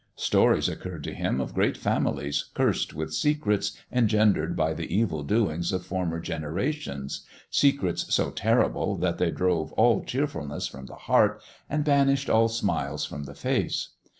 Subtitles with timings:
[0.15, 5.71] Stories occurred to him of great families cursed with secrets engendered by the evil doings
[5.71, 11.39] of former generations, secrets so terrible that they drove all cheerful ness from the heart,
[11.69, 13.89] and banished all smiles from the face.